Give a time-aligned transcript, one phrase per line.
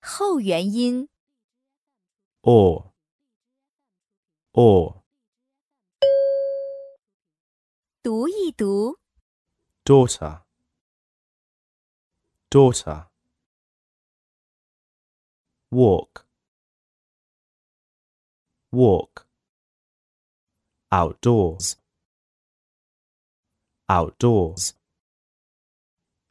[0.00, 1.08] 后元音。
[2.42, 2.92] or,
[4.52, 5.02] or,
[8.02, 8.98] 读一读
[9.84, 10.42] ，daughter,
[12.50, 13.08] daughter,
[15.70, 16.24] walk,
[18.72, 19.26] walk,
[20.90, 21.76] outdoors,
[23.86, 24.72] outdoors,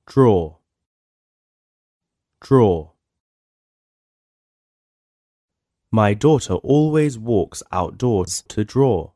[0.08, 0.58] draw,
[2.42, 2.99] draw.
[5.91, 9.13] My daughter always walks outdoors to draw.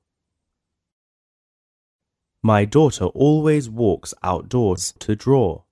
[2.43, 5.65] My daughter always walks outdoors to draw.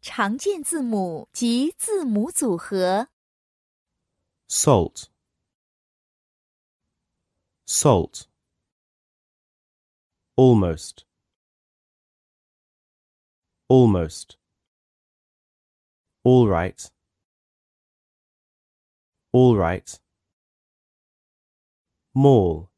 [0.00, 3.08] 常见字母及字母组合。
[4.48, 5.08] Salt,
[7.64, 8.26] salt,
[10.36, 11.04] almost,
[13.68, 14.36] almost,
[16.27, 16.91] all right,
[19.31, 19.97] all right,
[22.13, 22.69] mall,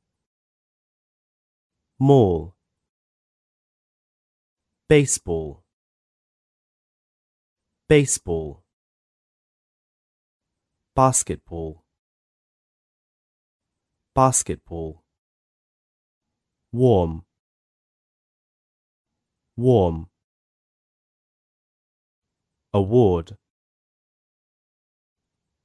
[2.00, 2.56] mall,
[4.88, 5.64] baseball,
[7.88, 8.64] baseball,
[10.96, 11.84] basketball,
[14.14, 15.04] basketball,
[16.72, 17.24] warm,
[19.58, 20.08] warm,
[22.74, 23.36] award,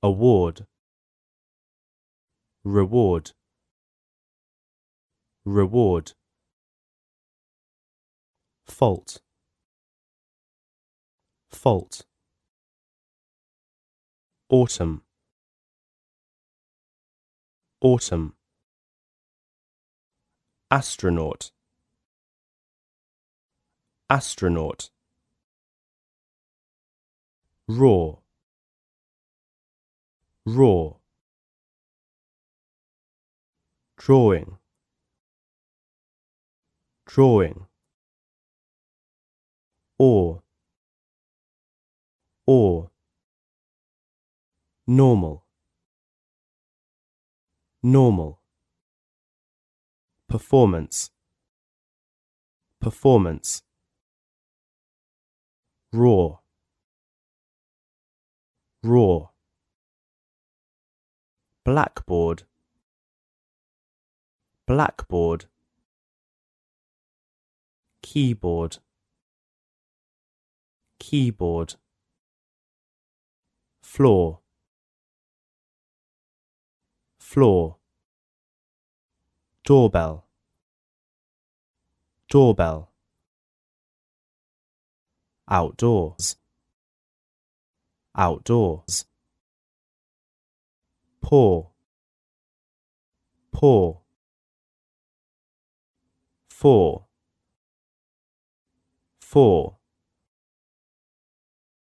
[0.03, 0.67] award,
[2.65, 3.33] reward,
[5.45, 6.13] reward,
[8.67, 9.21] fault,
[11.51, 12.07] fault,
[14.49, 15.03] autumn,
[17.83, 18.35] autumn,
[20.71, 21.51] astronaut,
[24.09, 24.91] astronaut,
[27.69, 28.17] raw,
[30.45, 30.93] raw,
[33.97, 34.59] drawing,
[37.07, 37.67] drawing,
[39.99, 40.43] or,
[42.47, 42.91] or,
[44.87, 45.47] normal,
[47.83, 48.41] normal,
[50.29, 51.11] performance,
[52.81, 53.63] performance,
[55.93, 56.37] raw,
[58.85, 59.29] raw,
[61.65, 62.43] blackboard,
[64.67, 65.47] blackboard,
[68.03, 68.79] keyboard,
[70.99, 71.77] keyboard,
[73.83, 74.41] floor,
[77.19, 77.77] floor,
[79.65, 80.27] doorbell,
[82.29, 82.93] doorbell,
[85.49, 86.37] outdoors,
[88.17, 89.07] outdoors,
[91.21, 91.71] poor
[93.53, 94.05] poor
[96.55, 97.05] four, four.
[99.35, 99.79] four,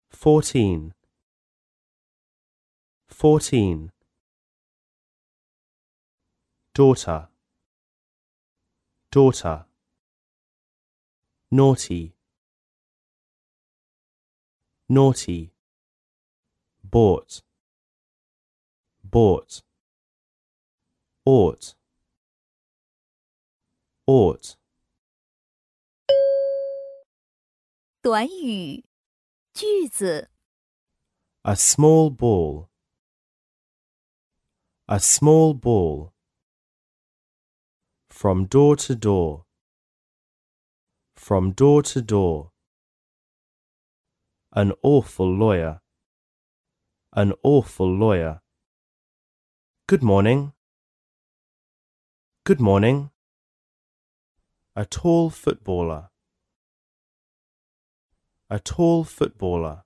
[0.08, 0.94] fourteen,
[3.08, 3.91] fourteen,
[6.72, 7.26] daughter,
[9.10, 9.64] daughter,
[11.50, 12.14] naughty,
[14.88, 15.50] naughty,
[16.90, 17.41] bought,
[19.03, 19.63] bought,
[21.25, 21.75] ought,
[24.07, 24.57] ought,
[28.01, 28.85] 短语、
[29.53, 30.29] 句子、
[31.44, 32.69] a small ball,
[34.88, 36.13] a small ball,
[38.09, 39.46] from door to door,
[41.16, 42.51] from door to door,
[44.51, 45.81] an awful lawyer,
[47.12, 48.41] an awful lawyer.
[49.88, 50.53] Good morning.
[52.44, 53.10] Good morning.
[54.76, 56.10] A tall footballer.
[58.48, 59.83] A tall footballer.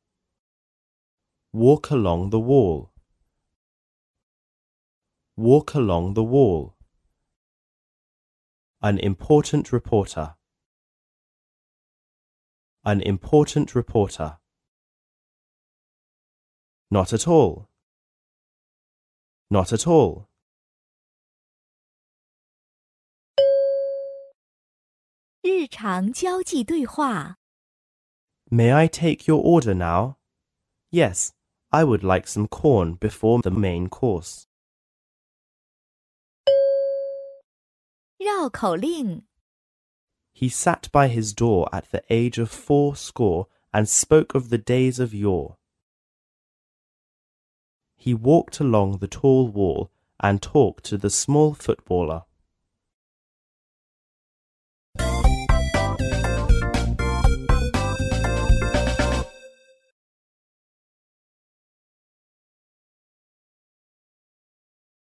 [1.54, 2.92] Walk along the wall.
[5.34, 6.76] Walk along the wall.
[8.82, 10.34] An important reporter.
[12.84, 14.36] An important reporter.
[16.93, 17.69] Not at all.
[19.49, 20.27] Not at all.
[25.41, 27.37] 日常交际对话。
[28.51, 30.17] May I take your order now?
[30.91, 31.31] Yes,
[31.69, 34.45] I would like some corn before the main course.
[38.17, 39.23] 绕口令：
[40.33, 44.57] He sat by his door at the age of four score and spoke of the
[44.57, 45.57] days of yore.
[48.04, 49.90] He walked along the tall wall
[50.20, 52.24] and talked to the small footballer.